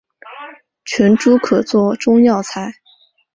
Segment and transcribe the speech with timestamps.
[0.83, 2.73] 全株可做中药材。